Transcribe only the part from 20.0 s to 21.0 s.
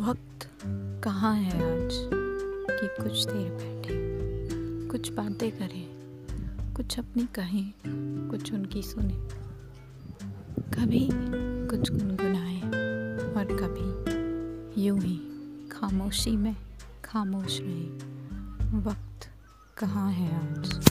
है आज?